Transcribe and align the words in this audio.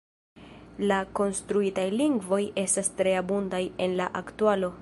La 0.91 0.97
konstruitaj 1.19 1.85
lingvoj 1.99 2.41
estas 2.65 2.93
tre 3.03 3.17
abundaj 3.23 3.65
en 3.89 3.99
la 4.01 4.13
aktualo. 4.25 4.77